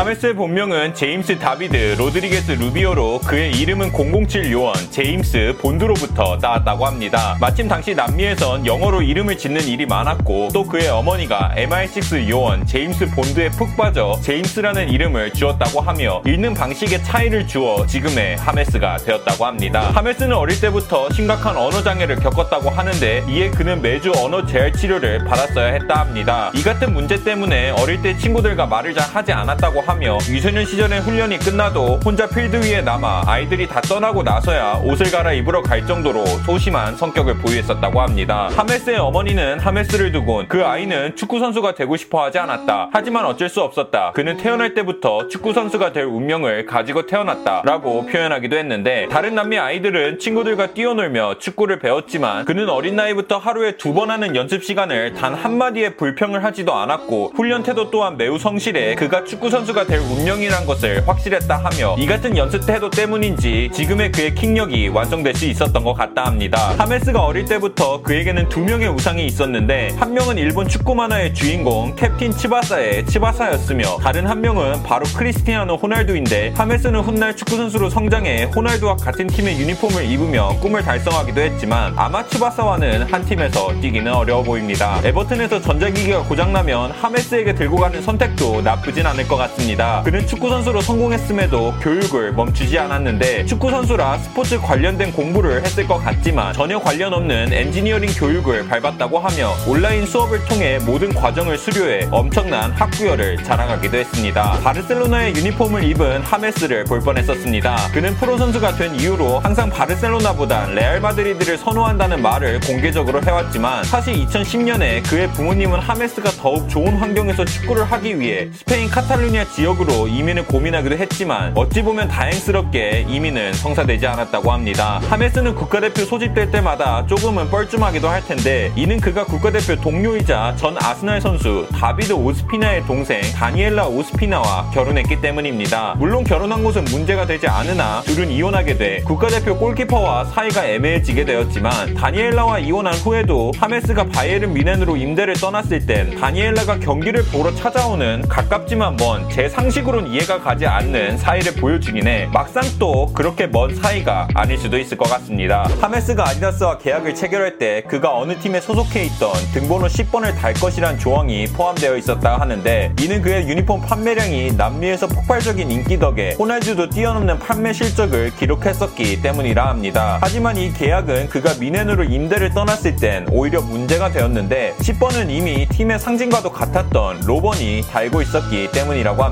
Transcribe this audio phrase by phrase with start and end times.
[0.00, 7.36] 하메스의 본명은 제임스 다비드 로드리게스 루비오로 그의 이름은 007 요원 제임스 본드로부터 따왔다고 합니다.
[7.38, 13.50] 마침 당시 남미에선 영어로 이름을 짓는 일이 많았고 또 그의 어머니가 MI6 요원 제임스 본드에
[13.50, 19.90] 푹 빠져 제임스라는 이름을 주었다고 하며 읽는 방식의 차이를 주어 지금의 하메스가 되었다고 합니다.
[19.92, 25.74] 하메스는 어릴 때부터 심각한 언어 장애를 겪었다고 하는데 이에 그는 매주 언어 재활 치료를 받았어야
[25.74, 26.50] 했다 합니다.
[26.54, 31.38] 이 같은 문제 때문에 어릴 때 친구들과 말을 잘 하지 않았다고 하며 유소년 시절의 훈련이
[31.40, 37.38] 끝나도 혼자 필드 위에 남아 아이들이 다 떠나고 나서야 옷을 갈아입으러 갈 정도로 소심한 성격을
[37.38, 38.48] 보유했었다고 합니다.
[38.54, 42.90] 하메스의 어머니는 하메스를 두곤 그 아이는 축구 선수가 되고 싶어 하지 않았다.
[42.92, 44.12] 하지만 어쩔 수 없었다.
[44.12, 47.62] 그는 태어날 때부터 축구 선수가 될 운명을 가지고 태어났다.
[47.64, 53.90] 라고 표현하기도 했는데 다른 남미 아이들은 친구들과 뛰어놀며 축구를 배웠지만 그는 어린 나이부터 하루에 두
[53.90, 59.24] 번 하는 연습 시간을 단 한마디의 불평을 하지도 않았고 훈련 태도 또한 매우 성실해 그가
[59.24, 64.88] 축구 선수가 될 운명이란 것을 확실했다 하며 이 같은 연습 태도 때문인지 지금의 그의 킥력이
[64.88, 66.74] 완성될 수 있었던 것 같다 합니다.
[66.78, 72.32] 하메스가 어릴 때부터 그에게는 두 명의 우상이 있었는데 한 명은 일본 축구 만화의 주인공 캡틴
[72.32, 79.26] 치바사의 치바사였으며 다른 한 명은 바로 크리스티아노 호날두인데 하메스는 훗날 축구 선수로 성장해 호날두와 같은
[79.26, 85.00] 팀의 유니폼을 입으며 꿈을 달성하기도 했지만 아마 치바사와는 한 팀에서 뛰기는 어려워 보입니다.
[85.04, 89.59] 에버튼에서 전자기기가 고장나면 하메스에게 들고 가는 선택도 나쁘진 않을 것 같습니다.
[90.04, 96.52] 그는 축구 선수로 성공했음에도 교육을 멈추지 않았는데 축구 선수라 스포츠 관련된 공부를 했을 것 같지만
[96.52, 103.44] 전혀 관련 없는 엔지니어링 교육을 밟았다고 하며 온라인 수업을 통해 모든 과정을 수료해 엄청난 학구열을
[103.44, 104.52] 자랑하기도 했습니다.
[104.64, 107.90] 바르셀로나의 유니폼을 입은 하메스를 볼 뻔했었습니다.
[107.92, 115.08] 그는 프로 선수가 된 이후로 항상 바르셀로나보다 레알 마드리드를 선호한다는 말을 공개적으로 해왔지만 사실 2010년에
[115.08, 121.52] 그의 부모님은 하메스가 더욱 좋은 환경에서 축구를 하기 위해 스페인 카탈루니아 지역으로 이민을 고민하기도 했지만
[121.56, 125.00] 어찌 보면 다행스럽게 이민은 성사되지 않았다고 합니다.
[125.08, 131.66] 하메스는 국가대표 소집될 때마다 조금은 뻘쭘하기도 할 텐데 이는 그가 국가대표 동료이자 전 아스날 선수
[131.72, 135.94] 다비드 오스피나의 동생 다니엘라 오스피나와 결혼했기 때문입니다.
[135.98, 142.60] 물론 결혼한 곳은 문제가 되지 않으나 둘은 이혼하게 돼 국가대표 골키퍼와 사이가 애매해지게 되었지만 다니엘라와
[142.60, 150.06] 이혼한 후에도 하메스가 바이에른 미넨으로 임대를 떠났을 땐 다니엘라가 경기를 보러 찾아오는 가깝지만 먼제 상식으론
[150.08, 155.08] 이해가 가지 않는 사이를 보여주긴 해 막상 또 그렇게 먼 사이가 아닐 수도 있을 것
[155.08, 155.66] 같습니다.
[155.80, 161.46] 하메스가 아디다스와 계약을 체결할 때 그가 어느 팀에 소속해 있던 등번호 10번을 달 것이란 조항이
[161.46, 168.36] 포함되어 있었다 하는데 이는 그의 유니폼 판매량이 남미에서 폭발적인 인기 덕에 호날두도 뛰어넘는 판매 실적을
[168.36, 170.18] 기록했었기 때문이라 합니다.
[170.20, 176.52] 하지만 이 계약은 그가 미넨으로 임대를 떠났을 땐 오히려 문제가 되었는데 10번은 이미 팀의 상징과도
[176.52, 179.29] 같았던 로번이 달고 있었기 때문이라고 합니다.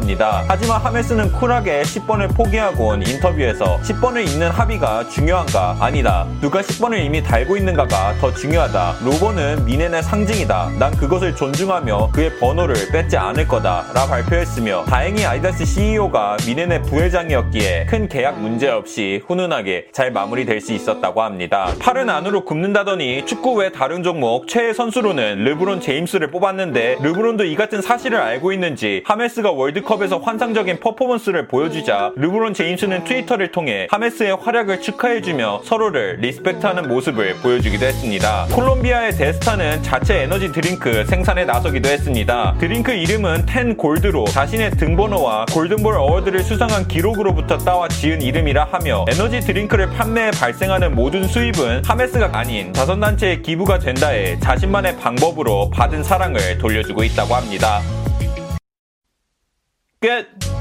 [0.49, 5.77] 하지만 하메스는 쿨하게 10번을 포기하곤 인터뷰에서 10번을 입는 합의가 중요한가?
[5.81, 6.27] 아니다.
[6.41, 8.97] 누가 10번을 이미 달고 있는가가 더 중요하다.
[9.05, 10.73] 로번은 미넨의 상징이다.
[10.79, 13.87] 난 그것을 존중하며 그의 번호를 뺏지 않을 거다.
[13.95, 20.73] 라 발표했으며 다행히 아디다스 CEO가 미넨의 부회장이었기에 큰 계약 문제 없이 훈훈하게 잘 마무리될 수
[20.73, 21.73] 있었다고 합니다.
[21.81, 27.83] 팔은 안으로 굽는다더니 축구 외 다른 종목 최애 선수로는 르브론 제임스를 뽑았는데 르브론도 이 같은
[27.83, 34.81] 사실을 알고 있는지 하메스가 월드컵 에서 환상적인 퍼포먼스를 보여주자 르브론 제임스는 트위터를 통해 하메스의 활약을
[34.81, 38.47] 축하해주며 서로를 respect하는 모습을 보여주기도 했습니다.
[38.53, 42.55] 콜롬비아의 대스타는 자체 에너지 드링크 생산에 나서기도 했습니다.
[42.61, 49.41] 드링크 이름은 Ten Gold로 자신의 등번호와 골든볼 award를 수상한 기록으로부터 따와 지은 이름이라 하며 에너지
[49.41, 56.59] 드링크를 판매해 발생하는 모든 수입은 하메스가 아닌 자선단체에 기부가 된다 해 자신만의 방법으로 받은 사랑을
[56.59, 57.81] 돌려주고 있다고 합니다.
[60.01, 60.58] Good.